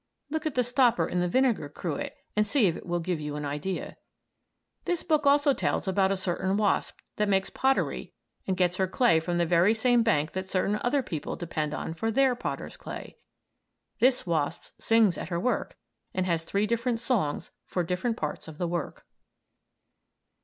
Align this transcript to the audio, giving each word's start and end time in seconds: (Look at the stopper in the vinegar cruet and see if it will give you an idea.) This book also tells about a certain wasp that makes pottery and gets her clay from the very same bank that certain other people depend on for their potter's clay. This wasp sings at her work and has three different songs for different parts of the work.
(Look 0.31 0.47
at 0.47 0.55
the 0.55 0.63
stopper 0.63 1.05
in 1.05 1.19
the 1.19 1.27
vinegar 1.27 1.69
cruet 1.69 2.13
and 2.35 2.47
see 2.47 2.65
if 2.65 2.75
it 2.75 2.87
will 2.87 2.99
give 3.01 3.19
you 3.19 3.35
an 3.35 3.45
idea.) 3.45 3.97
This 4.85 5.03
book 5.03 5.27
also 5.27 5.53
tells 5.53 5.87
about 5.87 6.11
a 6.11 6.17
certain 6.17 6.57
wasp 6.57 6.97
that 7.17 7.29
makes 7.29 7.51
pottery 7.51 8.11
and 8.47 8.57
gets 8.57 8.77
her 8.77 8.87
clay 8.87 9.19
from 9.19 9.37
the 9.37 9.45
very 9.45 9.75
same 9.75 10.01
bank 10.01 10.31
that 10.31 10.49
certain 10.49 10.79
other 10.81 11.03
people 11.03 11.35
depend 11.35 11.75
on 11.75 11.93
for 11.93 12.09
their 12.09 12.33
potter's 12.35 12.77
clay. 12.77 13.17
This 13.99 14.25
wasp 14.25 14.73
sings 14.79 15.19
at 15.19 15.29
her 15.29 15.39
work 15.39 15.77
and 16.15 16.25
has 16.25 16.45
three 16.45 16.65
different 16.65 16.99
songs 16.99 17.51
for 17.67 17.83
different 17.83 18.17
parts 18.17 18.47
of 18.47 18.57
the 18.57 18.67
work. 18.67 19.05